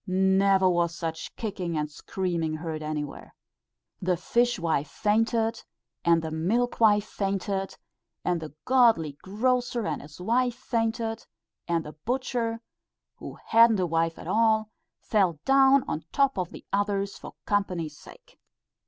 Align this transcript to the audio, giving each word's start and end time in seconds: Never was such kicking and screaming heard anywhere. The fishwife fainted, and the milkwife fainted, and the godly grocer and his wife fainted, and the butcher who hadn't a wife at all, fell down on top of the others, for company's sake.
Never 0.07 0.67
was 0.67 0.95
such 0.95 1.35
kicking 1.35 1.77
and 1.77 1.87
screaming 1.91 2.55
heard 2.55 2.81
anywhere. 2.81 3.35
The 4.01 4.17
fishwife 4.17 4.87
fainted, 4.87 5.63
and 6.03 6.23
the 6.23 6.31
milkwife 6.31 7.05
fainted, 7.05 7.77
and 8.25 8.41
the 8.41 8.55
godly 8.65 9.19
grocer 9.21 9.85
and 9.85 10.01
his 10.01 10.19
wife 10.19 10.55
fainted, 10.55 11.27
and 11.67 11.85
the 11.85 11.93
butcher 11.93 12.61
who 13.17 13.37
hadn't 13.49 13.79
a 13.79 13.85
wife 13.85 14.17
at 14.17 14.27
all, 14.27 14.71
fell 14.99 15.39
down 15.45 15.83
on 15.87 16.03
top 16.11 16.35
of 16.35 16.49
the 16.49 16.65
others, 16.73 17.19
for 17.19 17.35
company's 17.45 17.95
sake. 17.95 18.39